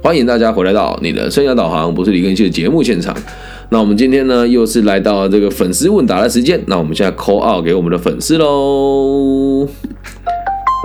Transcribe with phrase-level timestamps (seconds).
[0.00, 3.14] 欢迎大家回来到你的生涯导航，不是李根熙的节目现场。
[3.70, 6.58] 那我们今天呢，又是来到这个粉丝问答的时间。
[6.66, 9.66] 那我们现在 call out 给我们的粉丝喽。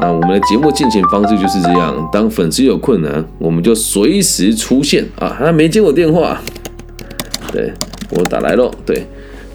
[0.02, 5.38] 啊，我们的节目进行方式就是这样：当粉丝有困难，我们就随时出现啊。
[5.40, 6.42] 他没接我电话，
[7.52, 7.72] 对
[8.18, 8.72] 我打来喽。
[8.84, 9.06] 对，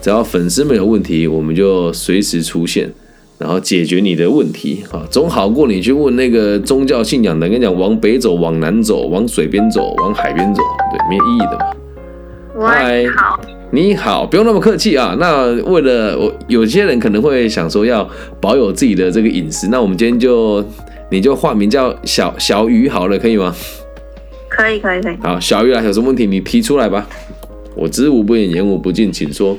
[0.01, 2.91] 只要粉丝没有问题，我们就随时出现。
[3.39, 7.47] 然后解决你的问题啊，总好过你去问那个宗教信仰的。
[7.47, 10.61] 跟你讲，往北走，往南走，往水边走，往海边走，
[10.91, 12.67] 对，没意义的嘛。
[12.67, 13.39] 嗨，好，
[13.71, 15.15] 你好，不用那么客气啊。
[15.17, 18.05] 那为了我，有些人可能会想说要
[18.41, 20.61] 保有自己的这个隐私，那我们今天就
[21.09, 23.55] 你就化名叫小小鱼好了，可以吗？
[24.49, 25.15] 可以，可以，可以。
[25.23, 27.07] 好，小鱼啊，有什么问题你提出来吧。
[27.73, 29.57] 我知无不言，言无不尽，请说。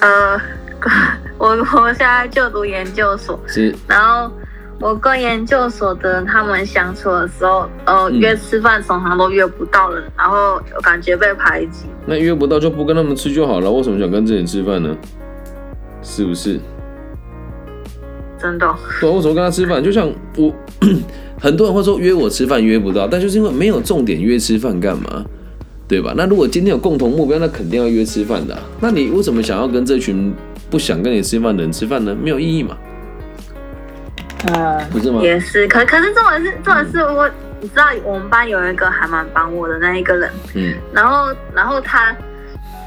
[0.00, 0.40] 呃。
[1.38, 1.48] 我
[1.80, 4.30] 我现在就读研究所，是，然后
[4.80, 11.86] 我跟研究所的他们相处的时候，呃，约吃饭常常都约不到了，然后感觉被排挤。
[12.06, 14.96] 那约不到就不跟他们吃就好了，为什么想跟这人吃饭呢？
[16.02, 16.60] 是不是？
[18.38, 18.74] 真的？
[19.00, 19.82] 对，为什么跟他吃饭？
[19.82, 20.52] 就像我，
[21.40, 25.24] 很多人会说约我吃饭约不到，但就是因为没有重点约吃饭干嘛？
[25.88, 26.12] 对吧？
[26.16, 28.56] 那如果今天有共同目标，那肯定要约吃饭的。
[28.80, 30.34] 那你为什么想要跟这群？
[30.70, 32.76] 不想跟你吃饭的人吃饭呢，没有意义嘛？
[34.52, 35.20] 嗯，不是吗？
[35.22, 37.28] 也是，可可是这种事这种事我，
[37.60, 42.14] 你知道我们班有一个还蛮帮我的那一个人，嗯，然后然后他，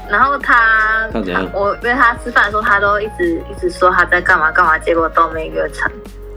[0.08, 1.46] 然后他他怎样？
[1.52, 5.90] 我约他吃饭的时候，他都一直一直说他在干嘛干嘛，结果都没约成。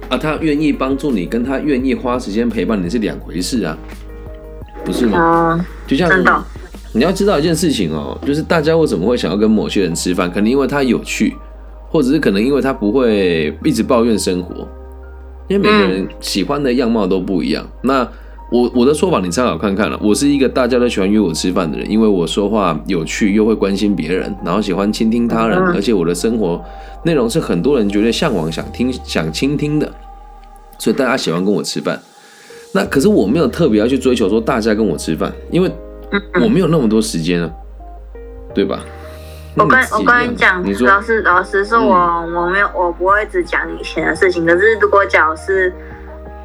[0.09, 3.77] 啊，他愿意帮助你，跟他愿意花时间陪伴你是两回事啊，
[4.83, 5.55] 不是吗？
[5.57, 6.43] 嗯，就像真的。
[6.95, 11.35] 你要知道一件事情哦，就是大家为什么会想要跟某些人吃饭，可能因为他有趣，
[11.89, 14.67] 或者是可能因为他不会一直抱怨生活，
[15.47, 17.67] 因为每个人喜欢的样貌都不一样。
[17.81, 18.07] 那
[18.51, 26.63] 我我的说法你参考看看了，我是一个大家都喜欢约我吃饭的人，因为我说话有趣，又会关心别人，然后喜欢倾听他人，而且我的生活
[27.03, 29.91] 内容是很多人觉得向往、想听、想倾听的，
[30.77, 31.99] 所以大家喜欢跟我吃饭。
[32.71, 35.71] 那可是我没有特别要去追求说大家跟我吃饭，因为。
[36.41, 37.53] 我没有那么多时间了，
[38.53, 38.79] 对吧？
[39.55, 45.71] 我跟我跟你讲，老师老师说我我没有我不会只讲以前的事情，可是如果讲是，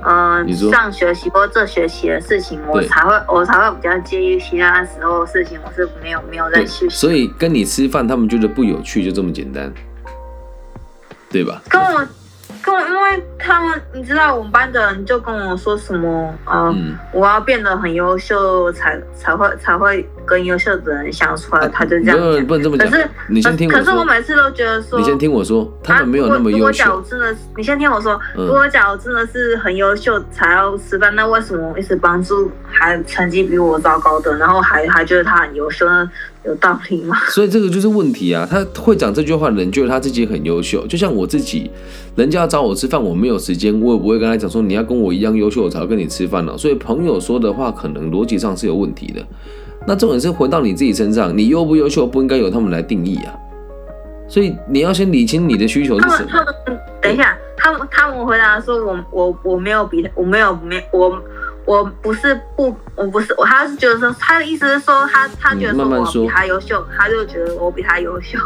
[0.03, 6.89] 呃，上学期或这学期的事情，我才会我才会比较介意其他时候的事情，我是没有没有在去。
[6.91, 9.73] 所以跟你吃饭，他们觉得不有趣，就这么简单，
[11.31, 11.62] 对吧？
[11.69, 12.06] 跟我。
[12.89, 21.56] 因为他们，你知道，我们班的人就跟我说什么，嗯，我要变得很优秀，才才会才会跟优秀的人相处。
[21.73, 22.89] 他就这样讲，不能这么讲。
[22.89, 23.84] 可是你先听我说。
[23.84, 26.59] 可是我每次都觉得说，你先听我说，他们没有那么优秀。
[26.59, 36.11] 如果假如真的，你先听我说，如果假如真的是很优秀才要吃饭，那为什么一直帮助还成绩比我糟糕的，然后还还觉得他很优秀呢？
[36.44, 37.16] 有道理吗？
[37.31, 38.47] 所以这个就是问题啊！
[38.50, 40.87] 他会讲这句话的人，觉得他自己很优秀。
[40.87, 41.71] 就像我自己，
[42.16, 46.56] 人家要找我吃饭，我没有时间，我也不会跟他讲说你要跟我一样优秀，我才要跟你吃饭了。
[46.56, 49.21] 所以朋友说的话，可能逻辑上是有问题的。
[49.87, 53.34] 那重点是回到你自己身上，你优不优秀，不应该由他们来定义啊。
[54.28, 56.31] 所以你要先理清你的需求是什么。
[57.00, 61.20] 等一下，他们他们回答说，我我我没有比我没有没我。
[61.69, 68.39] 我不是不，我不是，我他是觉得说，他的意思是说，他他觉得说我比他优秀，他就觉得我比他优秀。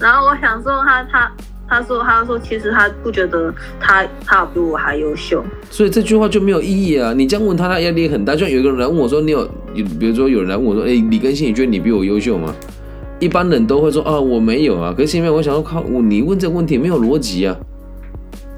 [0.00, 1.32] 然后我想说，他他
[1.68, 5.44] 他说他说，其实他不觉得他他比我还优秀。
[5.70, 7.12] 所以这句话就没有意义啊！
[7.12, 8.34] 你这样问他，他压力很大。
[8.34, 9.44] 就像有一个人来问我说，你有，
[9.98, 12.54] 比如说有人来问我说，哎，李根新，你觉得你比我优秀吗？
[13.18, 14.94] 一般人都会说啊，我没有啊。
[14.96, 17.56] 可是前面我想说，靠，你问这个问题没有逻辑啊。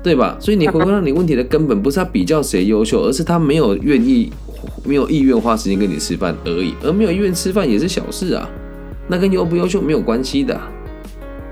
[0.02, 0.36] 对吧？
[0.40, 4.32] 所以你回归到你问题的根本，不是他比较谁优秀，而是他没有愿意、
[4.84, 6.74] 没有意愿花时间跟你吃饭而已。
[6.82, 8.48] 而没有意愿吃饭也是小事啊，
[9.08, 10.58] 那跟优不优秀没有关系的，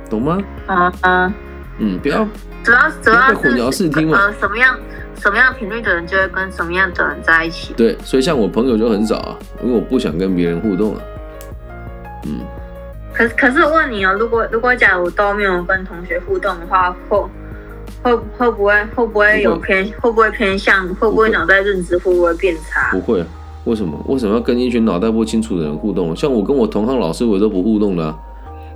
[0.08, 0.38] 懂吗？
[0.66, 1.34] 嗯嗯
[1.78, 2.26] 嗯，不要
[2.64, 4.18] 主要主要混淆视听嘛。
[4.18, 4.78] 呃，什么样
[5.20, 7.74] 什么样频率的人就会跟什么样的人在一起。
[7.76, 11.02] 对，所以像我朋友就很少啊，因为我不想跟别人互动啊。
[12.24, 12.40] 嗯。
[13.12, 17.28] 可可是我问你哦，如果如果假如都没有跟同学互动的话，或
[18.02, 22.90] 会会不会会不会有偏会不会偏向会不会脑袋认知会不会变差？
[22.92, 23.24] 不会，
[23.64, 23.98] 为什么？
[24.06, 26.14] 为什么要跟一群脑袋不清楚的人互动？
[26.14, 28.04] 像我跟我同行老师，我都不互动的，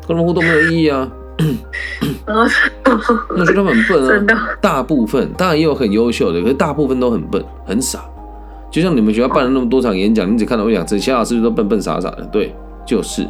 [0.06, 1.10] 跟他们互动没有意义啊。
[2.26, 4.48] 那觉得他们很笨啊。
[4.60, 8.04] 大部分当然也有很优秀的，可是大部分都很笨很傻。
[8.70, 12.22] 就像你们学校办了那么多场演讲，你只看到一两次，其他老师都笨笨傻傻的。
[12.32, 12.54] 对，
[12.86, 13.26] 就是。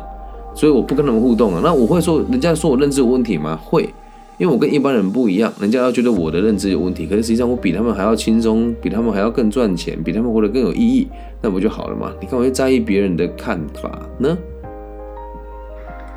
[0.55, 1.61] 所以我不跟他们互动啊。
[1.65, 3.59] 那我会说人家说我认知有问题吗？
[3.63, 3.93] 会。
[4.39, 11.09] 因为我跟一般人不一样，人家要觉得我的认知有问题，可是实际上我比他们还要轻松，比他们还要更赚钱，比他们活得更有意义，
[11.41, 12.11] 那不就好了吗？
[12.21, 14.37] 你看，我会在意别人的看法呢？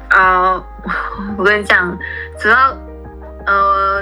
[0.09, 0.63] 啊，
[1.37, 1.95] 我跟你讲，
[2.39, 2.75] 主要
[3.45, 4.01] 呃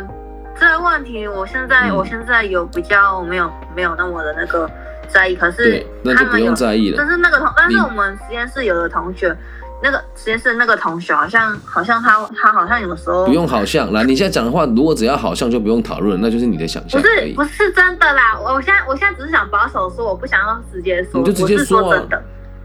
[0.57, 4.69] 这个问题，我现在我现在有比较没有没有那么的那个
[5.07, 6.98] 在意，可是那就不用在意了。
[6.98, 9.36] 但是那个同，但是我们实验室有的同学。
[9.83, 17.01] 那个实验室那个同学好像好像他他好像有的时候不用好像来，你现在讲的话，如果只要好像就不用讨论，那就是你的想象。
[17.01, 22.01] 不是不是真的啦，我现在我现在只是想保守说，我不想要直接说，你就直接说啊，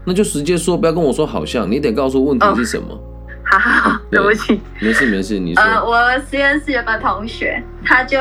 [0.05, 2.97] 那就直接说，不要跟我说好像，你得告诉问题是什么。
[3.43, 5.61] 好 好，对不起，没事没事，你说。
[5.61, 5.99] 呃，我
[6.31, 8.17] 实验室有个同学，他就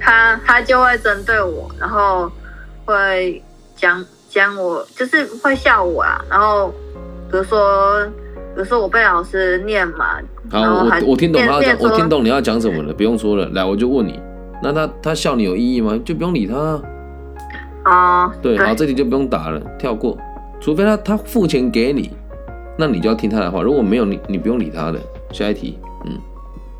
[0.00, 2.32] 他他就会针对我，然后
[2.86, 3.42] 会
[3.76, 6.72] 讲讲我，就是会笑我啊，然后。
[7.30, 8.04] 比如说，
[8.54, 10.06] 比如说我被老师念嘛，
[10.50, 13.48] 好，我我听懂他讲，我听懂你要讲什么了，不用说了。
[13.50, 14.20] 来，我就问你，
[14.62, 15.98] 那他他笑你有意义吗？
[16.04, 16.82] 就不用理他。
[17.84, 20.16] 啊，对，好，这题就不用答了，跳过。
[20.60, 22.10] 除非他他付钱给你，
[22.76, 23.62] 那你就要听他的话。
[23.62, 24.98] 如果没有你，你不用理他的。
[25.30, 26.18] 下一题，嗯，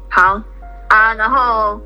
[0.08, 0.40] 好
[0.88, 1.78] 啊，然后，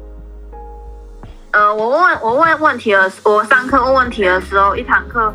[1.50, 5.32] 呃，我问我问问题的，我上课问问题的时候，一堂课。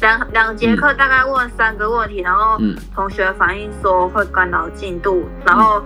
[0.00, 2.58] 两两节课大概问三个问题，然后
[2.94, 5.24] 同学反映说会干扰进度。
[5.46, 5.82] 然后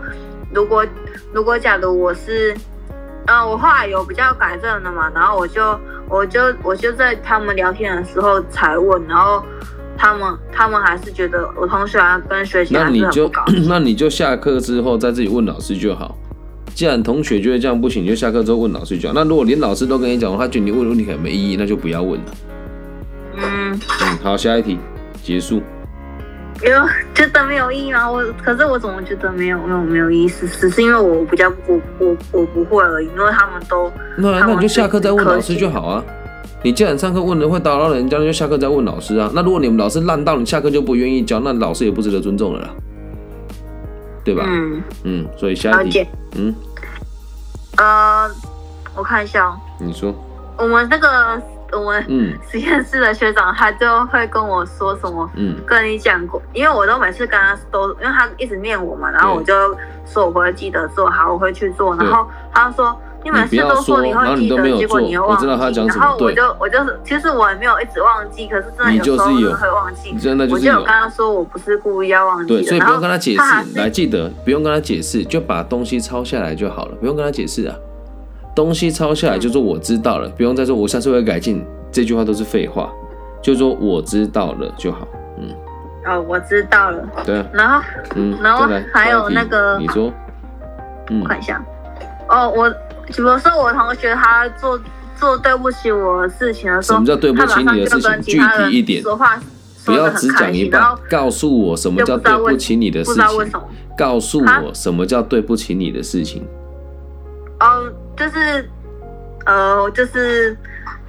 [0.52, 0.84] 如果
[1.32, 2.54] 如果假如我是，
[3.26, 5.78] 嗯，我后来有比较改正的嘛，然后我就
[6.08, 9.44] 我就我就在他们聊天的时候才问，然后
[9.96, 13.30] 他们他们还是觉得我同学跟学习那你就
[13.68, 16.16] 那你就下课之后再自己问老师就好。
[16.74, 19.14] 既然同学觉得这样不行，就下课之后问老师就好。
[19.14, 22.26] 那如果连老师都跟你讲，他觉得你问的问题很没意义，那就不要问了。
[23.78, 24.78] 嗯嗯，好，下一题
[25.22, 25.62] 结束。
[26.60, 26.72] 有
[27.14, 28.10] 觉得没有意义吗？
[28.10, 30.48] 我可是我怎么觉得没有没有没有意思？
[30.48, 36.04] 只是因为我比较我我我不会而已，因为他们都那那你就下课再问老师就好啊。
[36.64, 39.30] 你既然上课问了会打扰人家，就下课再问老师啊。
[39.32, 42.70] 那如果你们老师烂到你下课就不愿意教，那老师也不值得尊重了啦，
[44.24, 44.42] 对吧？
[44.48, 46.04] 嗯嗯，所以下一题，
[46.34, 46.52] 嗯
[47.76, 48.28] 呃，
[48.96, 49.56] 我看一下哦。
[49.78, 50.12] 你说
[50.56, 51.40] 我们那个。
[51.72, 52.02] 我们
[52.50, 59.52] 实验室的学长，他就会跟我说什么，嗯，跟你讲过，因为我都每次跟他都，因为他一直念我嘛，然后我就
[60.06, 70.76] 说我会记得做好，我会去做，然后他说你每次都说你会记得，结果你又忘记，然后我就我就是，其实我也没有一直忘记，可是真的有时候会忘记，真的就是有。
[70.76, 77.74] 跟他说我不是故意要忘记，对，所以不用跟他解释，来记得不用跟他解释，就把东西抄下来就好了，不用跟他解释啊。
[78.58, 81.64] 东西抄下来就说我知道了，不用再说我下次会改进。
[81.92, 82.90] 这句话都是废话，
[83.40, 85.06] 就说我知道了就好。
[85.38, 85.48] 嗯，
[86.04, 87.08] 哦，我知道了。
[87.24, 87.36] 对。
[87.52, 87.80] 然后，
[88.16, 90.12] 嗯，然后还有那个，你说，
[91.08, 91.64] 嗯，看一下。
[92.28, 92.68] 哦，我
[93.06, 94.76] 比如说我同学他做
[95.14, 98.22] 做对不起我的事情的时候，什么叫对不起你的事情？
[98.22, 99.40] 具体一点，说话
[99.86, 103.22] 不要只讲一半，告诉我什么叫对不起你的事情。
[103.96, 106.44] 告诉我什么叫对不起你的事情。
[107.60, 107.86] 哦。
[108.18, 108.68] 就是，
[109.46, 110.56] 呃，就是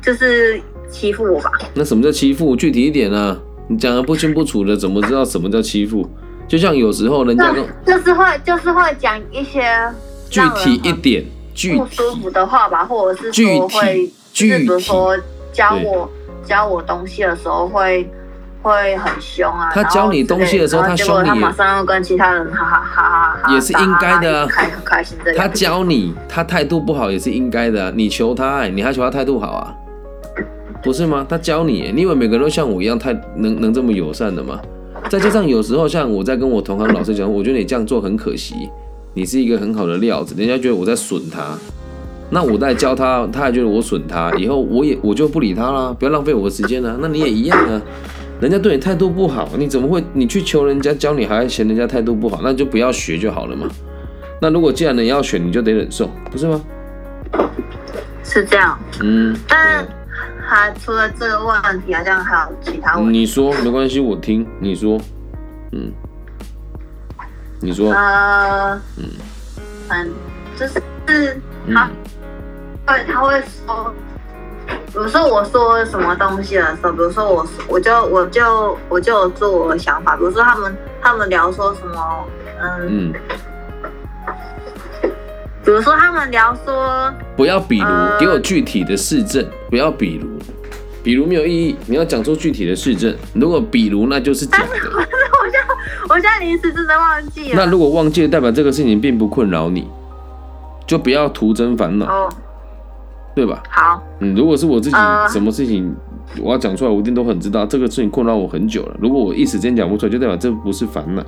[0.01, 1.51] 就是欺负我吧？
[1.73, 2.55] 那什么叫欺负？
[2.55, 3.37] 具体一点啊！
[3.67, 6.09] 你讲的不清不楚的，怎么知道什么叫欺负？
[6.47, 7.53] 就像有时候人家
[7.85, 9.61] 就是会就是会讲一些
[10.29, 15.17] 具体一点、具不舒服的话吧，或者是说会，就是比如说
[15.51, 16.09] 教我
[16.43, 18.09] 教我东西的时候会。
[18.61, 19.69] 会很凶啊！
[19.73, 25.33] 他教你东西的时候，他凶你，他马上要跟其他人哈哈哈哈，也是应该的啊，开很开心的。
[25.33, 27.91] 他教你，他态度不好也是应该的啊。
[27.95, 29.73] 你求他，你还求他态度好啊？
[30.83, 31.25] 不是吗？
[31.27, 34.59] 他教你，你以为每个人都像我一样太能能这么友善的吗？
[35.09, 38.55] 再加上有时候像我在跟我同行老师讲，我觉得你这样做很可惜，
[39.13, 41.57] 你是一个很好的料子，人家觉得我在损他，
[42.29, 46.97] 那我在教他，他还觉得我损他，以后我也我就不理他了，不要浪费我的时间了。
[47.01, 47.81] 那你也一样啊。
[48.39, 50.03] 人家对你态度不好，你怎么会？
[50.13, 53.67] 你去求人家教你，还嫌人家态度不好，那就不要学就好了嘛。
[54.41, 56.61] 那如果既然你要选，你就得忍受，不是吗？
[58.23, 58.79] 是这样。
[59.01, 59.35] 嗯。
[59.47, 59.85] 但
[60.47, 63.19] 他除了这个问题，好像还有其他问题。
[63.19, 64.47] 你说没关系，我听。
[64.59, 64.97] 你说。
[65.73, 65.91] 嗯。
[67.59, 67.91] 你说。
[67.91, 68.81] 呃。
[68.97, 69.05] 嗯。
[69.89, 70.09] 嗯，
[70.55, 70.81] 就是
[71.73, 71.89] 他，
[72.85, 73.93] 会他会说。
[74.91, 80.15] 比如说我说什么东西的时候，比如说我我就我就我就有做我的想法。
[80.15, 82.25] 比如说他们他们聊说什么，
[82.81, 83.13] 嗯，
[85.63, 87.85] 比如说他们聊说不要比如，
[88.19, 90.27] 给我具体的市政，不要比如，
[91.03, 93.15] 比如没有意义，你要讲出具体的市政。
[93.33, 94.65] 如果比如那就是假的。
[95.39, 95.59] 我现在
[96.09, 97.63] 我现在临时真的忘记了。
[97.63, 99.87] 那如果忘记了，代表这个事情并不困扰你。
[100.87, 102.33] 就不要徒增烦恼，哦，
[103.39, 103.63] 对吧？
[103.69, 105.95] 好，嗯，如果是我自己呃什么事情
[106.41, 108.97] 我要讲出来，我一定都很知道这个事情困扰我很久了。
[108.99, 111.23] 如果我一时间讲不出来，就代表这不是烦恼。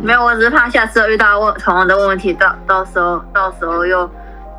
[0.00, 4.08] 没有，我只是怕下次遇到问同样的问题，到到时候到时候又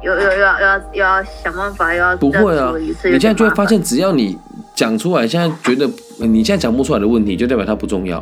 [0.03, 4.38] 又又又要又要又要想办法，又要不会啊你现在就会发现，只要你
[4.75, 8.22] 讲出来，现在觉得呃你现在讲不出来的问题，就代表它不重要，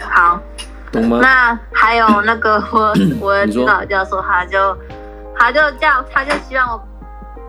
[0.00, 0.40] 好。
[0.92, 1.18] 懂吗？
[1.20, 4.56] 那还有那个我 我的你说指导教授，他就
[5.44, 6.82] 他就叫他就希望我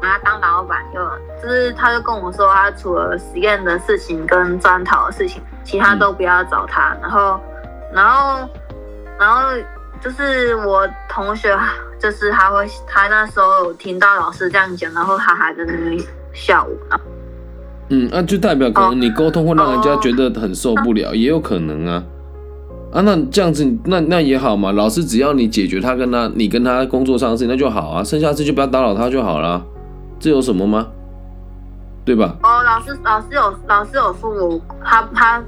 [0.01, 0.99] 把他当老板，就
[1.41, 6.93] 就是他就跟我说，他除了实验的事情跟专讨的事情，其他都不要找他。
[7.01, 7.39] 然后
[7.93, 8.49] 然后
[9.17, 9.43] 然后
[10.01, 11.57] 就是我同学，
[11.97, 15.97] 就是他会他那时候有听到老师这样讲，然后他还在那边
[16.33, 16.99] 笑我。
[17.87, 22.03] 嗯，那、就代表可能你沟通会让人家觉得很受不了，也有可能啊。
[22.91, 24.71] 啊，那这样子，那那也好嘛。
[24.71, 28.03] 老师只要你解决他跟他你跟他工作上的事情，那就好啊。
[28.03, 29.61] 剩下的事就不要打扰他就好了，
[30.19, 30.87] 这有什么吗？
[32.05, 32.35] 对吧？
[32.43, 35.43] 哦，老师老师有老师有说我他他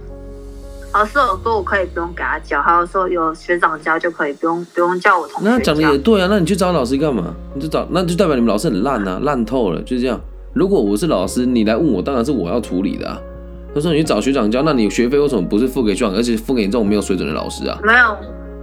[0.92, 7.34] 老师有说我可以不用给他教，还有说有学长教就可以不用不用叫我同学那讲的也对啊，那你去找老师干嘛？
[7.54, 10.20] 你就找，那就代表你们老师很烂啊，烂透了，就这样。
[10.54, 13.22] 如果我是老师，你来问我，当然是我要处理的啊。
[13.76, 17.78] 他说你去找学长教，那你学费为什么不是付给学长，而且付给你这种没有水准的老师啊？
[17.84, 18.18] 没有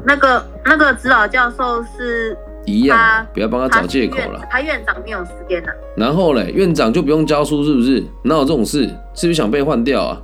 [0.04, 4.40] 那个那个指导教授是一样不要帮他找借口了。
[4.50, 5.72] 他院长没有时间啊。
[5.96, 8.02] 然后嘞，院长就不用教书是不是？
[8.24, 8.86] 哪有这种事？
[9.14, 10.20] 是不是想被换掉啊？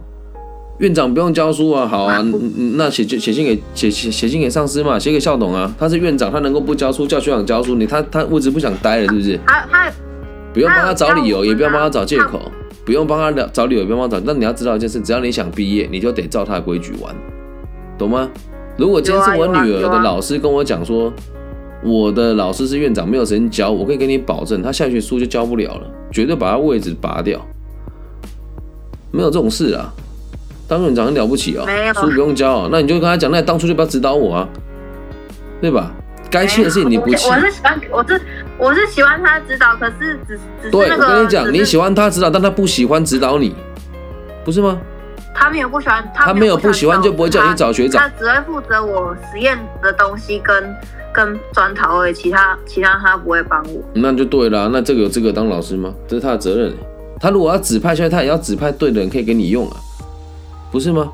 [0.78, 1.86] 院长不用教书啊？
[1.86, 2.24] 好啊，
[2.76, 5.72] 那写写信给写写写信给上司嘛，写给校董啊。
[5.78, 9.38] 他是院长，他能够不教书，叫学长教书，你他他位置不想待了是不是？
[9.46, 9.92] 他他
[10.52, 12.40] 不用帮他找理由，也不要帮他找借口，
[12.84, 14.22] 不用帮他找找理由，不用帮他找。
[14.26, 17.14] 但你要知道一件事，只要你想毕业，你就得照他的规矩玩，
[17.98, 18.28] 懂吗？
[18.76, 21.12] 如果今天是我女儿的老师跟我讲说，
[21.84, 27.40] 我的老师是院长，没有时间教，我可以给你保证，他下学期书就教不了了，绝对把他位置拔掉，
[29.10, 29.92] 没有这种事啊。
[30.66, 34.48] 当院长很了不起哦，书不用教、哦，那你就跟他讲，那你当初就不要指导我啊，
[35.60, 35.92] 对吧？
[36.30, 38.22] 该气的事情你不气我，是喜欢我是
[38.56, 43.54] 我是喜欢他指导，可是只只是对，那个我跟你讲，你喜欢他指导，但他不喜欢指导你，
[44.44, 44.78] 不是吗？
[45.34, 50.76] 他没有不喜欢，他没有不喜欢就不会叫你找学长他只会负责我实验的东西跟
[51.12, 53.82] 跟专讨而已，其他其他他不会帮我。
[53.94, 55.92] 那就对了，那这个有资格当老师吗？
[56.06, 56.76] 这是他的责任欸。
[57.18, 59.76] 他如果要指派下来，他也要指派对的人可以给你用啊，
[60.70, 61.08] 不是吗？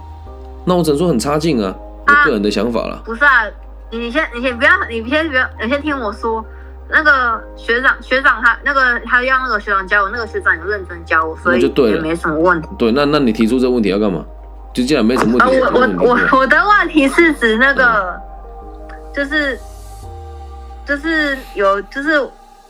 [0.64, 1.74] 那我只能说很差劲啊，
[2.06, 3.00] 我个人的想法啦。
[3.04, 3.44] 不是啊，
[3.90, 6.44] 你你先你先不要，你先不要，你先听我说。
[6.88, 12.68] 那个学长学长他那个他让那个学长教我，那个学长有认真教我，所以就对了也没什么问题。
[12.78, 14.24] 对，那那你提出这个问题要干嘛？
[14.72, 18.16] 就既然没什么啊，问题，我我我我的问题是指那个，
[19.12, 19.58] 就是
[20.86, 22.24] 就是有就是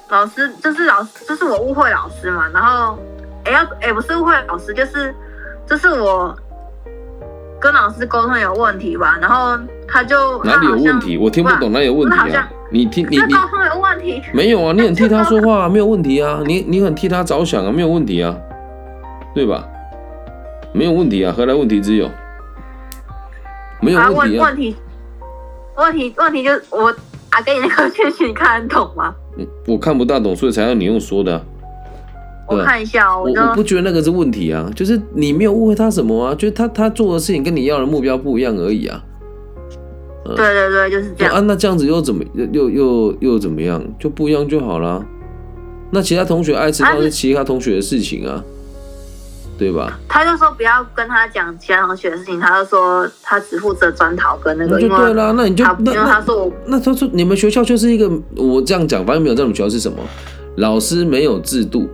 [0.09, 2.99] 老师就是老师就是我误会老师嘛，然后
[3.45, 5.15] 哎要哎不是误会老师，就是
[5.67, 6.35] 就是我
[7.61, 9.59] 跟老师沟通有问题吧，然后
[9.89, 11.17] 他就哪里有问题？
[11.17, 12.49] 我听不懂哪里有问题啊？
[12.71, 14.73] 你听你你沟通有问题，没有啊？
[14.73, 16.43] 你很替他说话、啊，没有问题啊。
[16.45, 18.37] 你你很替他着想啊，没有问题啊，
[19.35, 19.67] 对吧？
[20.73, 22.11] 没有问题啊，何来问题之有？
[23.81, 24.43] 没有啊问题啊。
[24.43, 24.77] 问问题
[25.77, 26.89] 问题问题就是我
[27.31, 29.15] 啊给你那个 讯息，你看得懂吗？
[29.39, 31.41] 嗯我看不大懂，所以才要你用说的啊、
[32.49, 39.03] 我看一下哦，我我不觉得那个是问题啊，就是你没有误会他什么啊，就是他他做的事情跟你要的目标不一样而已啊。
[40.25, 41.35] 对对对，就是这样。
[41.35, 43.83] 啊，那这样子又怎么又又又又怎么样？
[43.99, 45.05] 就不一样就好啦。
[45.93, 48.43] 那其他同学爱吃那是其他同学的事情啊，
[49.57, 50.01] 对吧？
[50.09, 59.99] 他就说不要跟他讲其他同学的事情，他就说他只负责专讨跟那那个，对啦，那你就他因他说我那他说你们学校就是一个，我这样讲，反正没有这种学校是什么？
[60.57, 61.89] 老师没有制度，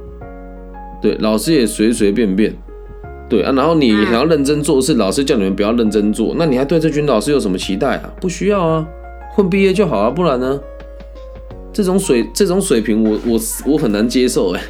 [1.03, 2.55] 对，老师也随随便便，
[3.29, 8.13] 对啊，然后你嗯想要认真做事，老师叫你们不要认真做，那你还对这群老师有什么期待啊？
[8.21, 8.87] 不需要啊，
[9.35, 10.61] 混毕业就好啊，不然呢？
[11.73, 14.63] 这种水这种水平我，我我很难接受哎、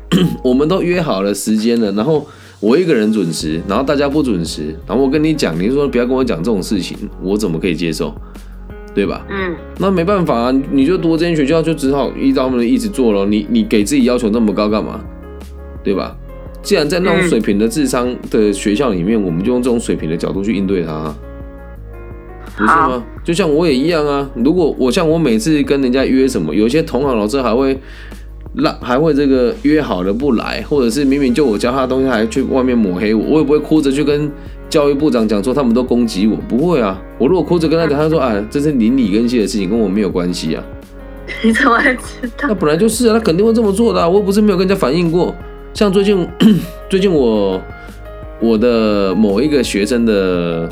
[0.42, 2.26] 我们都约好了时间了，然后
[2.58, 8.14] 我一个人准时，然后大家不准时，然后我跟你讲，你说不要跟我讲这种事情，我怎么可以接受？
[8.94, 9.26] 对吧？
[9.28, 13.26] 嗯，那没办法啊，你就读这间学校，就只好依照他们的意思做了。
[13.26, 14.98] 你你给自己要求那么高干嘛？
[15.86, 16.16] 对吧？
[16.62, 21.16] 既然在那种嗯水平的智商的学校里面，我们就用这种水平的角度去应对它啊，
[22.56, 23.04] 不是吗？
[23.22, 24.28] 就像我也一样啊。
[24.34, 27.78] 如果我像我每次跟人家约什么，有些同行老师还会
[28.54, 34.28] 让还会这个约好了不来，或者是明明就我教他的东西，还去外面抹黑我，我也不会哭着去跟
[34.68, 37.00] 教育部长讲说他们都攻击我，不会啊。
[37.16, 40.64] 我如果哭着跟他讲，他说啊，这是邻里跟系的事情，跟我没有关系啊。
[41.44, 42.48] 你怎么会知道？
[42.48, 44.00] 那本来就是啊，他肯定会这么做的。
[44.00, 45.32] 啊我又不是没有跟人家反映过。
[45.76, 46.26] 像最近，
[46.88, 47.60] 最近我
[48.40, 50.66] 我的某一个学生的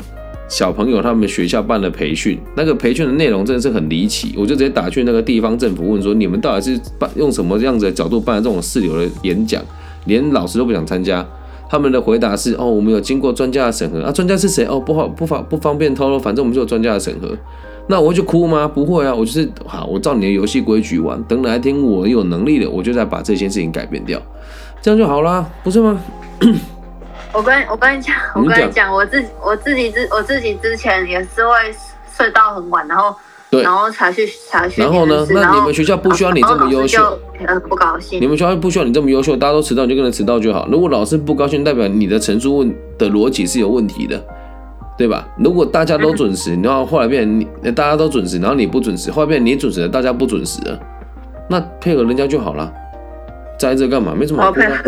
[0.47, 4.33] 小朋友，他们学校办了培训，那个培训的内容真的是很离奇。
[4.35, 9.61] 我就直接打去那个地方政府问说：你们到底是办用什么样子的角度办这种四流的演讲？
[10.05, 11.23] 连老师都不想参加。
[11.69, 14.11] 他们的回答是：哦，我们有经过专家的审核啊。
[14.11, 14.65] 专家是谁？
[14.65, 16.17] 哦，不好，不方不方便透露。
[16.17, 17.37] 反正我们就有专家的审核。
[17.87, 18.67] 那我会去哭吗？
[18.67, 21.21] 不会啊，我就是好，我照你的游戏规矩玩。
[21.27, 24.19] 等哪一天我有能力了，我就再把这件事情改变掉，
[24.85, 25.99] 这样就好啦，不是吗？
[27.33, 31.53] 我跟我跟你讲，我跟你讲，我自己我自己之我自己之前也是会
[32.15, 33.15] 睡到很晚，然后
[33.49, 34.83] 对，然后才去才去。
[34.83, 35.25] 然后呢？
[35.31, 37.19] 那你们学校不需要你这么优秀，
[37.67, 38.21] 不高兴。
[38.21, 40.67] 你们学校不需要你这么优秀，大家都迟到你就跟着迟到就好。
[40.69, 44.23] 如果老师不高兴，代表你的陈述问的逻辑是有问题的。
[44.99, 45.27] 对吧？
[45.39, 50.79] 如果大家都准时，然后后来变成你大家都准时，然后你不准时，后来变成你准时了，大家不准时了，
[51.49, 52.71] 那配合人家就好了，
[53.57, 54.13] 在这干嘛？
[54.15, 54.83] 没什么好哭的，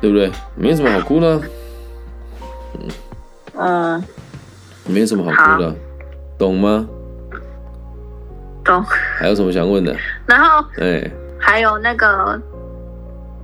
[0.00, 0.30] 对不对？
[0.54, 1.40] 没什么好哭的，
[2.78, 2.88] 嗯，
[3.56, 4.04] 嗯，
[4.86, 5.74] 没什么好哭的，
[6.38, 6.86] 懂吗？
[8.64, 8.84] 懂。
[9.18, 9.94] 还有什么想问的？
[10.26, 12.40] 然后，哎，还有那个，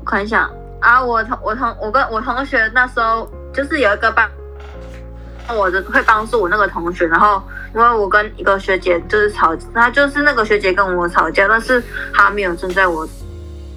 [0.05, 0.49] 看一下
[0.81, 4.29] 啊，我同我同我跟我同学那时候就是有一个班。
[5.53, 7.43] 我的会帮助我那个同学，然后
[7.75, 11.83] 因为我跟一个学姐就是吵，他就是那个学姐跟我吵架，但是
[12.15, 13.05] 她没有站在我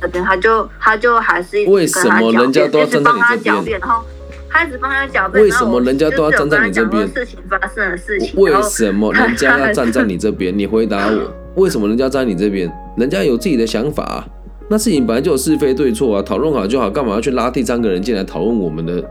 [0.04, 1.72] 这边，他就他就还是一直
[2.04, 4.04] 跟他狡辩，一直帮他狡辩，然后
[4.50, 7.08] 他一直帮他狡辩，为什么人家都要站在你这边？
[7.08, 10.58] 事情发生的事情，为什么人家要 站在你这边？
[10.58, 12.72] 你回答我，为什么人家站在你这边？
[12.98, 14.26] 人家有自己的想法，
[14.70, 19.04] 那事情本来就有是非对错啊，讨论好就好，干嘛要去拉第三个人进来讨论我们的？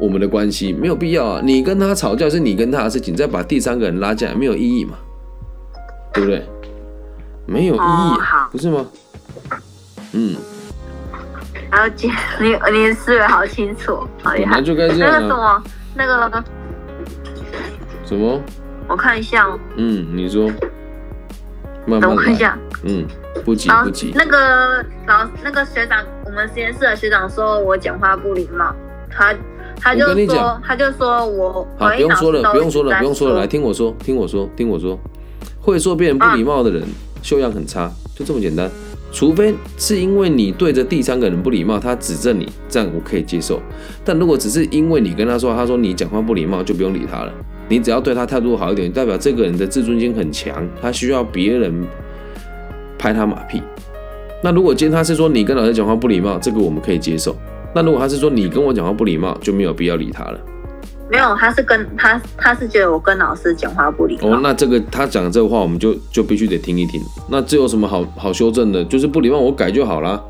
[0.00, 1.40] 我们的关系没有必要啊！
[1.44, 4.94] 你跟他吵架是你跟他的事情，再把第三个人拉进来没有意义嘛？
[6.12, 6.42] 对不对？
[7.46, 8.18] 没有意义，
[8.50, 8.84] 不是吗？
[10.14, 10.36] 嗯。
[11.70, 12.08] 然后姐，
[12.40, 14.56] 你你思维好清楚，好厉害。
[14.56, 15.62] 那就该这样那个什么，
[15.94, 16.42] 那个
[18.06, 18.40] 什么？
[18.88, 19.58] 我看一下哦。
[19.76, 20.50] 嗯，你说。
[21.86, 22.56] 等我看一下。
[22.84, 23.04] 嗯，
[23.44, 24.12] 不急不急。
[24.14, 28.74] 那个老那个学长，我们实验室的学长说我讲话不礼貌，
[29.10, 29.34] 他。
[29.80, 34.98] 他就说，他就说我好，不用说了，不用说了，不用说了，来听我说，听我说，听我说，
[35.60, 36.86] 会说别人不礼貌的人，
[37.22, 38.70] 修养很差，就这么简单。
[39.14, 43.62] 除非是因为你对着第三个人不礼貌，他指正你，这样我可以接受。
[44.04, 47.32] 但如果只是因为你跟他说，他说你讲话不礼貌，就不用理他了。
[47.68, 51.86] 你只要对他态度好一点，代表这个人的自尊心很强，他需要别人
[52.98, 53.62] 拍他马屁。
[54.42, 57.36] 那如果今天他是说你跟老师讲话不礼貌，这个我们可以接受。
[57.72, 60.40] 那如果他是说你跟我讲话不礼貌，就没有必要理他了。
[61.10, 64.36] 没有，他是跟他他是觉得我跟老师讲话不礼貌。
[64.36, 67.00] 哦，那这个他讲的这个话，我们就就必须得听一听。
[67.28, 68.84] 那这有什么好好修正的？
[68.86, 70.22] 就是不礼貌，我改就好了。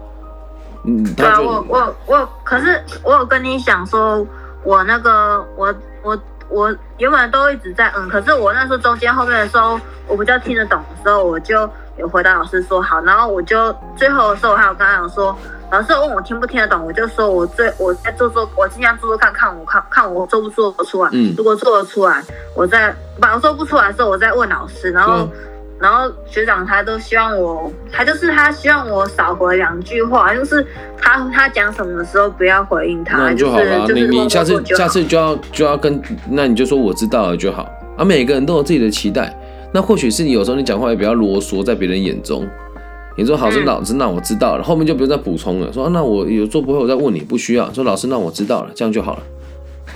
[0.84, 4.26] 嗯，对啊，我我我，可是我有跟你讲说，
[4.64, 6.18] 我那个我我
[6.50, 11.66] 我原本都一直在嗯，可是我那时候中间后面的时候，我比较听得懂的时候，我就
[11.98, 15.36] 有回答老师说好，然后我就最后的时候，我还有跟他讲说。
[15.72, 21.10] 老师问我听不听得懂，我就说我最我在做做，我尽量做做看看，我看看我做不做得出来。
[21.12, 22.22] 嗯，如果做得出来，
[22.54, 24.92] 我再把我做不出来的时候，我再问老师。
[24.92, 25.28] 然后，
[25.80, 30.64] 然后学长他都希望我，他就是他希望我少回两句话，就是
[30.96, 33.16] 他他讲什么的时候不要回应他。
[33.16, 37.68] 那就好了，你你下次下次就要就要跟，那你就说我知道了就好。
[37.96, 39.34] 啊，每个人都有自己的期待，
[39.74, 42.46] 那或许是你有时候你讲话也比较啰嗦，在别人眼中。
[43.16, 45.72] 你说好是老师，那我知道了，后面就不用再补充了。
[45.72, 47.72] 说那我有做不会，我再问你，不需要。
[47.72, 49.22] 说老师，那我知道了，这样就好了，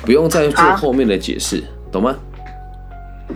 [0.05, 1.63] 不用再做后面的解释，
[1.93, 2.17] 懂吗？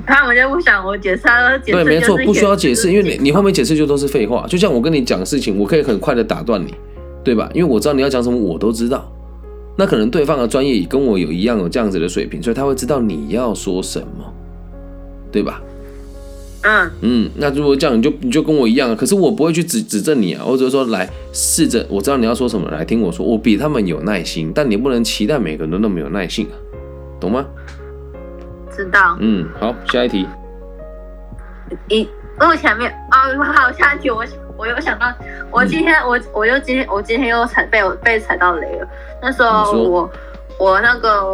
[0.07, 1.23] 他们就不想我解释，
[1.65, 4.45] 对，没错，不需要解释，因为你你后面解释就都是废话。
[4.49, 6.75] 就像我跟你讲事情，我可以很快的打断你，
[7.23, 7.49] 对吧？
[7.55, 9.09] 因为我知道你要讲什么，我都知道。
[9.77, 14.33] 那可能对方的专业也跟我有一样有这样子的水平，所以他会知道你要说什么，
[15.31, 15.61] 对吧？
[16.65, 26.55] 嗯嗯，那如果这样，你就你就跟我一样，可是我不会去指指正你啊，我只是说来试着，我知道你要说什么，来听我说，我比他们有耐心，但你不能期待每个人都那么有耐性啊，
[27.21, 27.45] 懂吗？
[28.75, 29.17] 知道。
[29.21, 30.27] 嗯，好，下一题。
[31.89, 34.25] 一，我前面啊，好，下一题，我
[34.57, 35.13] 我有想到，
[35.51, 38.89] 我今天我我又今天我今天又踩被我被踩到雷了，
[39.21, 40.11] 那时候我。
[40.59, 41.25] 我那个，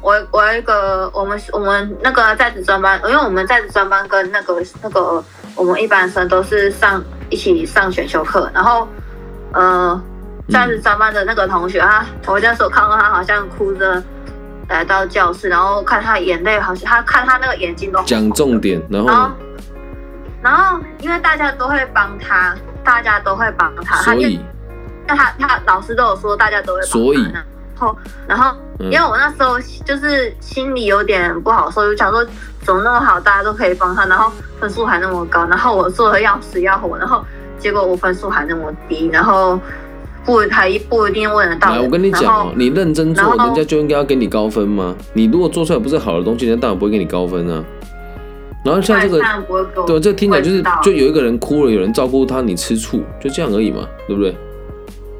[0.00, 5.22] 我我有一个，我们我们那个在职专班，因为我们在职专班跟那个那个
[5.54, 8.88] 我们一般生都是上一起上选修课，然后，
[9.52, 10.00] 呃，
[10.50, 14.02] 在职专班的那个同学啊，我那时候看到他好像哭着
[14.68, 19.30] 来到教室，然后看他眼泪好像他看他那个眼睛都讲重点，然后
[20.42, 24.40] 然后因为大家都会帮他，大家都会帮他，所以？
[25.06, 27.32] 那他他老师都有说大家都会帮他，所以？
[27.32, 27.44] 然
[27.76, 32.24] 后然后因为我那时候就是心里有点不好受，就想说
[32.62, 37.24] 怎么那么好，大家都可以帮他，然后分数还那么高，然后我做的要死要活，然后
[37.58, 39.58] 结果我分数还那么低，然后
[40.24, 41.70] 不还不一定问得到。
[41.70, 44.94] 来，我跟你讲哦，你认真做，人家就应该要给你高分吗？
[45.12, 47.64] 你如果做出来不是好的东西，人家当然不会给你高分啊。
[48.64, 49.22] 然后像这个，
[49.86, 54.36] 对，这听起来就是就有一个人哭了，有人照顾他，你吃醋，就这样而已嘛，对不对？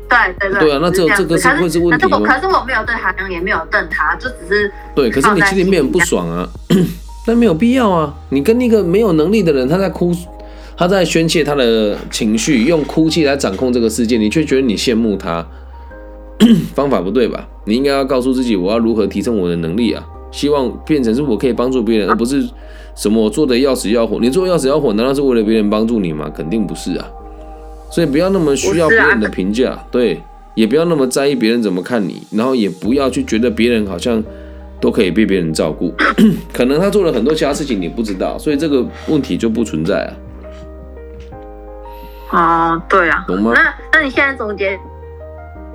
[0.08, 0.60] 对对对。
[0.60, 2.20] 对啊，那这这个是会是问题吗？
[2.24, 5.10] 可是我没有对韩阳，也没有瞪他，就只是对。
[5.10, 6.48] 可是你心里面很不爽啊，
[7.26, 8.14] 但没有必要啊。
[8.30, 10.12] 你跟那个没有能力的人，他在哭，
[10.76, 15.46] 他在宣泄他的情绪，用哭泣来掌控这个世界，你却觉得你羡慕他，
[16.74, 17.46] 方法不对吧？
[17.64, 20.04] 你应该要告诉自己，我要如何提升我的能力啊？
[20.30, 22.48] 希望变成是我可以帮助别人，而不是。
[22.94, 24.18] 什么我做的要死要活？
[24.18, 26.28] 你做要死要活，难道是为了别人帮助你吗？
[26.36, 27.08] 肯定不是啊！
[27.90, 30.22] 所以不要那么需要别人的评价，对，
[30.54, 34.22] 也不要那么在意别人怎么看你，然后也不要去觉得别人好像
[34.80, 35.92] 都可以被别人照顾，
[36.52, 40.04] 可能他做了很多其他事情你不知道，所以这个问题就不存在
[42.30, 42.76] 啊。
[42.76, 43.52] 哦，对啊，懂吗？
[43.54, 44.78] 那那你现在总结，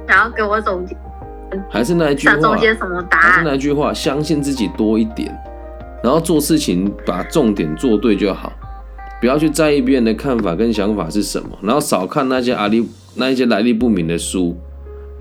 [0.08, 0.96] 想要给我总结，
[1.70, 2.36] 还是那一句话？
[2.38, 3.32] 总结什么答案？
[3.32, 3.92] 还是那句话？
[3.92, 5.36] 相信自己多一点。
[6.04, 8.52] 然后做事情把重点做对就好，
[9.24, 14.54] 不要去在意别人的看法跟想法是什么，然后少看那些阿里那一些来历不明的书，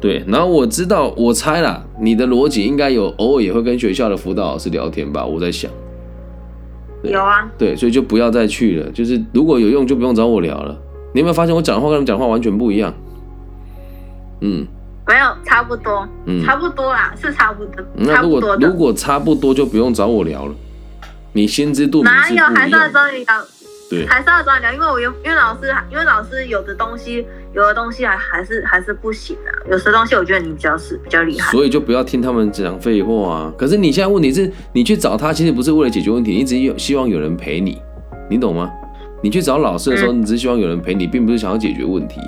[0.01, 0.25] 对。
[0.27, 5.25] 然后我知道，我猜啦，你的逻辑应该有偶尔也会跟学校的辅导老师聊天吧？
[5.25, 5.71] 我在想，
[7.05, 8.91] 有啊，对，所以就不要再去了。
[8.91, 10.77] 就是如果有用，就不用找我聊了。
[11.15, 12.93] 你有没有发现我讲话跟他们讲话完全不一样？
[14.41, 14.67] 嗯。
[15.07, 17.85] 没有，差不多，嗯，差不多啦，是差不多。
[17.95, 20.55] 那如果如果差不多，就不用找我聊了。
[21.35, 22.45] 你心知肚明哪有？
[22.47, 23.27] 还是要找你聊？
[23.93, 29.53] 对，还是要找你聊，因为我有，因为老师，因为老师有的东西，有的东西还还是还是不行啊。
[29.71, 33.53] 有些东西我觉得你比较是比较厉害，所以就不要听他们讲废话啊。
[33.59, 37.83] 可是你现在问题是，你去找他，其实不是为了解决问题，你只有希望有人陪你，
[38.31, 38.71] 你懂吗？
[39.23, 42.19] 你去找老师的时候，你只希望有人陪你，并不是想要解决问题。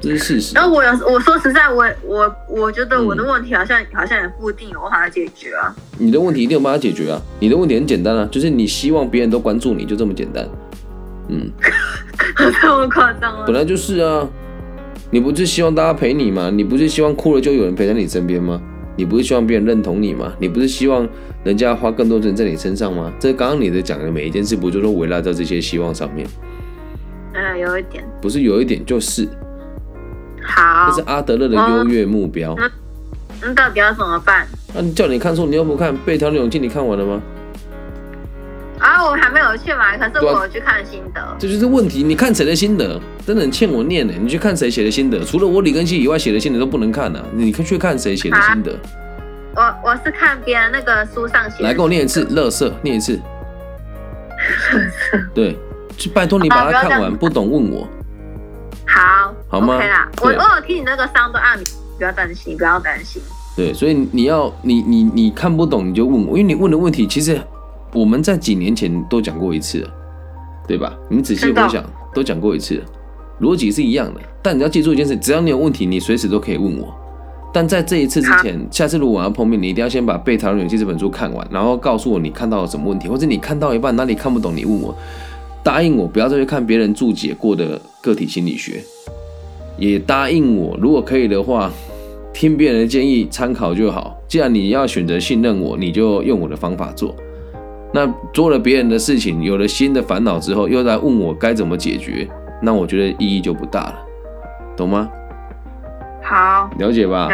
[0.00, 0.54] 这是事实。
[0.54, 5.74] 然后我有我说实在，我我我觉得我的问题好像好像也不一定有办法解决啊。
[5.98, 7.20] 你的问题一定有办法解决啊！
[7.40, 10.48] 你的问题很简单啊，就是你希望别人都关注你，就这么简单。
[11.28, 11.50] 嗯，
[12.62, 13.44] 这么夸张啊？
[13.46, 14.26] 本来就是啊，
[15.10, 16.50] 你不是希望大家陪你吗？
[16.52, 18.60] 你不是希望哭了就有人陪在你身边吗？
[18.96, 20.32] 你不是希望别人认同你吗？
[20.38, 21.06] 你不是希望
[21.44, 23.12] 人家花更多钱在你身上吗？
[23.18, 26.26] 这刚刚你的讲的每一件事，不就是围绕在这些希望上面？
[27.34, 28.04] 嗯，有一点。
[28.20, 29.28] 不是有一点，就是。
[30.48, 32.56] 好，这是阿德勒的优越目标。
[33.40, 34.46] 那到底要怎么办？
[34.74, 37.22] 那叫你看书，你又不看《背条的勇气》，你看完了吗？
[38.80, 41.20] 啊，我还没有去买，可是我有去看心得。
[41.38, 43.00] 这就是问题，你看谁的心得？
[43.26, 44.12] 真的很欠我念呢。
[44.20, 45.24] 你去看谁写的心得？
[45.24, 47.20] 除了我李根熙以外，写的心得都不能看呢。
[47.32, 48.72] 你去看谁写的心得？
[49.54, 51.62] 我我是看别人那个书上写。
[51.64, 53.20] 来，给我念一次，乐色，念一次。
[55.34, 55.56] 对，
[55.96, 57.88] 去拜托你把它看完，不懂问我。
[58.88, 59.78] 好，好吗？
[60.22, 61.64] 我我有听你那个伤都按，你
[61.98, 63.20] 不要担心，不要担心。
[63.54, 67.38] 对，所以你要你你你看不懂你就问我，因为你问的问题其实
[67.92, 69.90] 我们在几年前都讲过一次了，
[70.66, 70.92] 对吧？
[71.10, 72.84] 你仔细回想，都讲过一次了，
[73.40, 74.20] 逻辑是一样的。
[74.42, 76.94] 但你要记住一件事，只要你有问题，你随时都可以问我。
[77.52, 84.94] 但在这一次之前，下次如果我要碰面，你一定要先把《被讨论勇气》这本书看完，然后告诉我你看到了什么问题，或者你看到一半哪里看不懂，你问我。
[85.68, 88.82] 答应我不要再去看别人注解过的个体心理学，
[89.76, 91.70] 也答应我，如果可以的话，
[92.32, 94.18] 听别人的建议参考就好。
[94.26, 97.14] 既然你要选择信任我，你就用我的方法做。
[97.92, 102.26] 那做了别人的事情，有了新的烦恼之后，又来问我该怎么解决，
[102.62, 103.98] 那我觉得意义就不大了，
[104.74, 105.06] 懂吗？
[106.22, 107.28] 好，了解吧。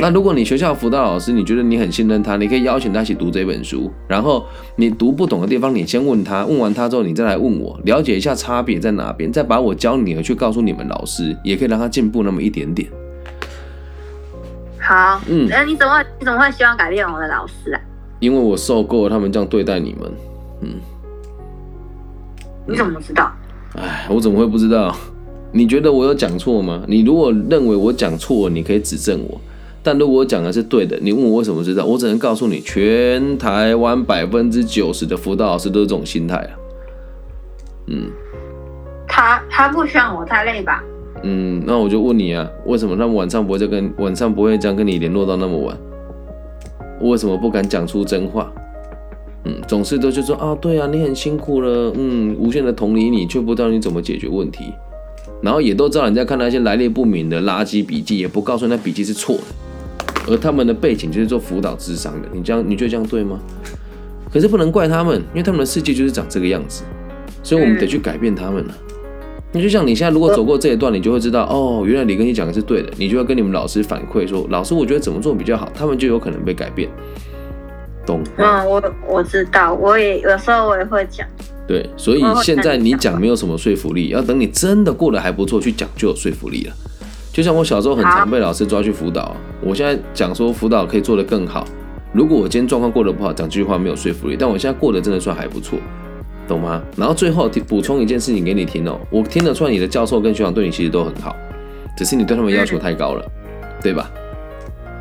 [0.00, 3.90] 那如果你学校辅导老师，你觉得你很信任他，你可以邀请他一起读这本书。
[4.06, 12.88] 然后你读不懂的地方，你先问他，问完他之后，你再来问我，了解一下差别在哪边，再把我教你的去告诉你们老师，也可以让他进步那么一点点。
[14.80, 17.80] 好，嗯，那你怎么你怎么会希望改变我的老师啊？
[18.20, 20.12] 因为我受够了他们这样对待你们。
[20.62, 20.70] 嗯，
[22.66, 23.30] 你怎么知道？
[23.74, 24.96] 哎，我怎么会不知道？
[25.50, 26.84] 你觉得我有讲错吗？
[26.86, 29.40] 你如果认为我讲错，你可以指正我。
[29.82, 36.50] 但如果我讲的是对的，你问我为什么知道，我只能告诉你，全台湾百分之九十的辅导老师都是这种心态啊。
[37.86, 38.10] 嗯，
[39.06, 40.82] 他他不希望我太累吧？
[41.22, 45.76] 嗯，那我就问你啊，为什么他们晚上不会再跟晚上不会这样跟你联络到那么晚？
[47.00, 48.52] 为什么不敢讲出真话？
[49.44, 54.74] 嗯，总是都就说啊，对啊，你很辛苦了，嗯，无限的同理你，却不知道你怎么解决问题，
[55.40, 59.42] 然后也都知道人家看那些来历不明的垃圾笔记，也不告诉那笔记是错的，
[60.28, 63.38] 而他们的背景就是做辅导智商的，你这样你觉得这样对吗？
[64.32, 66.84] 可是不能怪他们，因为他们的世界就是长这个样子，
[67.42, 68.74] 所以我们得去改变他们了。
[69.52, 76.90] 那就像你现在如果走过这一段，你就会知道哦，原来你跟你讲的是对的，你就要跟你们老师反馈说，老师我觉得怎么做比较好，他们就有可能被改变，
[78.04, 78.22] 懂？
[78.36, 81.26] 嗯，我我知道，我也有时候我也会讲。
[81.66, 86.74] 对，所以现在你讲没有什么说服力，要等你真的过得还不错去讲就有说服力了。
[87.38, 91.64] 就像我小时候很常被老师抓去辅导，我现在讲说辅导可以做得更好。
[92.12, 95.78] 如果我今天状况过得不好，讲这句话没有说服力，但我现在过得真的算还不错。
[96.48, 96.82] 懂吗？
[96.96, 101.36] 然后最后补充一件事情给你听哦，我听得出来你的教授跟学长对你其实都很好，
[101.96, 103.24] 只是你对他们要求太高了，
[103.80, 104.10] 对吧？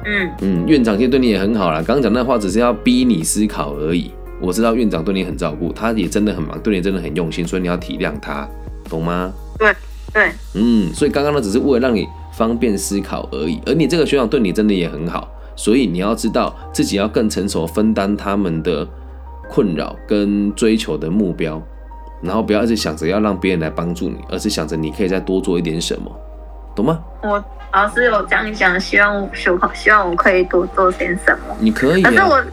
[0.06, 4.12] 嗯嗯，院长其实对你也很好啦，刚刚讲那话只是要逼你思考而已。
[4.39, 8.47] 我知道院长对你很照顾，他也真的很忙，对你真的很用心，所以你要体谅他，
[8.88, 9.34] 懂吗？
[9.58, 9.73] 对
[10.13, 18.88] 对，嗯，所以刚刚呢只是为了让你方便思考而已，而你这个学长对你真的也很好，所以你要知道自己要更成熟，分担他们的。
[19.50, 21.63] 困扰跟追求的目标，
[22.21, 26.12] 然后不要一直想着要让别人来帮助你，而是想着你可以再多做一点什么，
[26.76, 27.00] 懂吗？
[27.23, 29.30] 我老师有这样讲，希望我
[29.73, 31.56] 希望我可以多做点什么。
[31.62, 32.04] 你可以。
[32.04, 32.43] 可是我，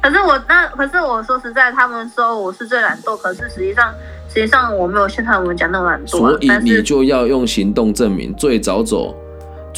[0.00, 3.92] 可是我那，可是我说实在，他们说我是最懒惰，可是实际上，
[4.30, 6.16] 实际上我没有像他们讲那么懒惰。
[6.16, 9.14] 所以你就要用行动证明，最早走。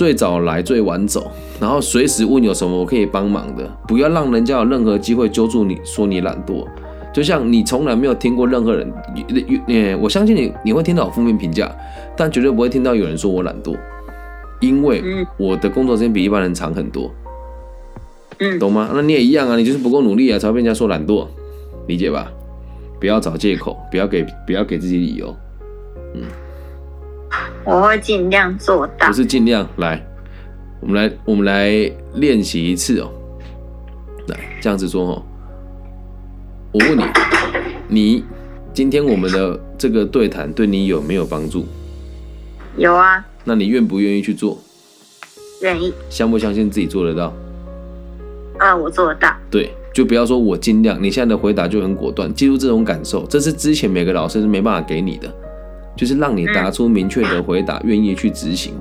[0.00, 6.66] 最早来最晚走，然后随时问有什么我可以帮忙的，不要让人家有任何机会揪住你说你懒惰。
[7.12, 8.90] 就像你从来没有听过任何人，
[9.66, 11.70] 你，我相信你你会听到负面评价，
[12.16, 13.76] 但绝对不会听到有人说我懒惰，
[14.60, 15.02] 因为
[15.36, 17.10] 我的工作时间比一般人长很多，
[18.38, 18.88] 嗯，懂吗？
[18.94, 21.26] 那你也一样啊，你就是不够努力啊，才会被人家说懒惰，
[21.88, 22.32] 理解吧？
[22.98, 25.36] 不要找借口，不要给不要给自己理由，
[26.14, 26.22] 嗯。
[27.64, 29.06] 我会尽量做到。
[29.06, 30.04] 不是尽量来，
[30.80, 31.70] 我们来，我们来
[32.14, 33.10] 练习一次哦。
[34.28, 35.22] 来，这样子说哦。
[36.72, 37.04] 我问你，
[37.88, 38.24] 你
[38.72, 41.66] 今天我们的这个对谈对你有没有帮助？
[42.76, 43.24] 有啊。
[43.44, 44.58] 那你愿不愿意去做？
[45.62, 45.92] 愿意。
[46.08, 47.32] 相不相信自己做得到？
[48.58, 49.34] 啊，我做得到。
[49.50, 51.02] 对，就不要说我尽量。
[51.02, 55.32] 你现在的回答就很果断，记住这种感受，这是之前每个老师是没办法给你的。
[56.00, 58.72] 就是让你答出明确的回答，愿意去执行，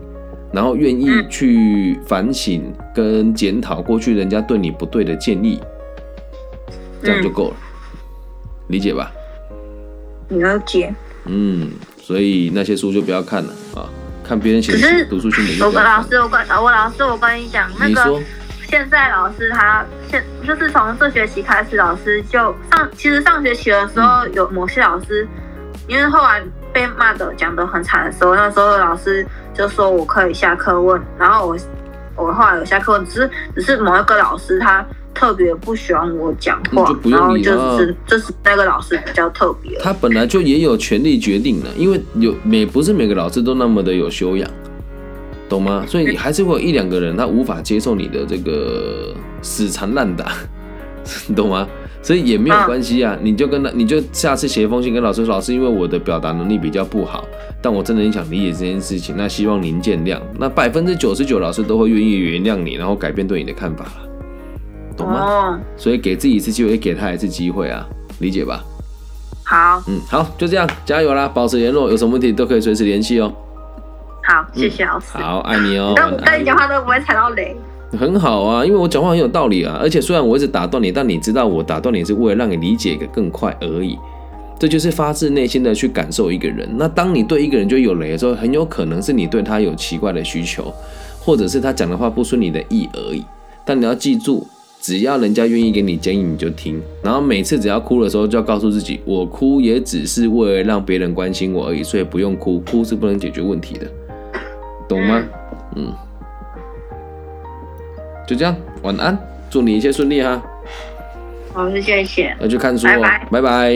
[0.54, 5.60] 然后愿意去反省跟检讨过去人家对你不对的建议，
[7.04, 7.56] 这样就够了，
[8.70, 9.12] 理解吧？
[10.30, 10.96] 了解。
[11.26, 11.70] 嗯，
[12.02, 13.84] 所以那些书就不要看了啊，
[14.24, 15.66] 看别人写的读书心得。
[15.66, 18.18] 我老师，我跟我老师，我跟你讲，那个
[18.66, 25.28] 现在老师他现就是从这学期开始，老师就上，其实上学期的时候有某些老师，
[25.86, 26.42] 因为后来。
[26.74, 31.58] 被骂的讲的很惨的时候，那时候老师就说我可以下课问，然后我
[32.16, 39.78] 我后来有下课问，只是只是某一个老师他特别不喜欢我讲话，然后就是就是那个老师比较特别。
[39.80, 44.50] 他本来就也有权利决定的，因为有每不是每个老师都那么的有修养，
[45.50, 45.84] 懂吗？
[45.88, 50.32] 所以还是会有一两个人他无法接受你的这个死缠烂打，
[51.36, 51.68] 懂吗？
[52.02, 57.26] 所以也没有关系啊，你就跟他，你就下次写一封信跟老师说，老师，因为我的表达能力比较不好，
[57.62, 60.18] 但我真的很想理解这件事情，那希望您见谅。
[60.38, 63.92] 那百分之九十九老师都会愿意原谅你，然后改变对你的看法了，
[64.96, 65.60] 懂吗？
[65.76, 67.86] 所以给自己一次机会，也给他一次机会啊，
[68.20, 68.64] 理解吧？
[69.44, 73.34] 好，嗯，好，就这样，加油啦，保持联络，有什么问题都可以随时联系哦。
[74.24, 75.18] 好，谢谢老师。
[75.18, 75.94] 好，爱你哦。
[75.96, 77.58] 但我跟你讲话都不会踩到雷。
[77.98, 83.98] 很好啊，因为我讲话很有道理啊，而且虽然我一直打断你，但你知道我打断你是为了让你理解的更快而已。
[84.60, 86.68] 这就是发自内心的去感受一个人。
[86.78, 90.72] 那当你对一个人就有雷的时候，很有可能是你对他有奇怪的需求，
[91.20, 93.24] 或者是他讲的话不顺你的意而已。
[93.66, 94.46] 但你要记住，
[94.82, 96.82] 只要人家愿意给你建议，你就听。
[97.02, 103.88] 然后每次只要哭的时候，就要告诉自己，我哭也只是为了让别人关心我而已，所以不用哭，哭是不能解决问题的，
[104.90, 105.24] 懂吗？
[105.78, 106.09] 嗯。
[108.30, 109.18] 就这样，晚安，
[109.50, 110.40] 祝你一切顺利哈。
[111.52, 112.32] 好，谢谢。
[112.40, 113.76] 那就看书哦，拜拜。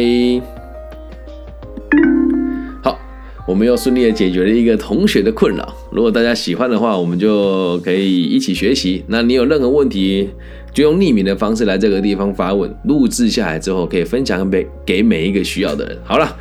[2.84, 3.00] 好，
[3.48, 5.74] 我们又顺利的解决了一个同学的困扰。
[5.92, 9.04] 如果大家喜欢的话，我们就可以一起学习。
[9.08, 10.30] 那你有任何问题，
[10.72, 15.98] 就用匿名的方式来这个地方发问，录制下来之后可以分享给给每一个需要的人。
[16.04, 16.38] 好了。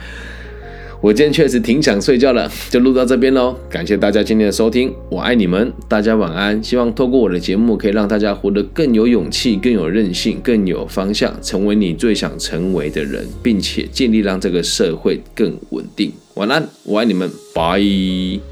[1.02, 3.56] 我今天确实挺想睡觉了，就录到这边喽。
[3.68, 6.62] 感谢大家今天的收听，我爱你们，大家晚安。
[6.62, 16.12] 希望透过我的节目，可以让大家活得更有勇气、更有韧性、更有方向，成为你最想成为的人，并且尽力让这个社会更稳定。
[16.34, 18.51] 晚安，我爱你们，拜。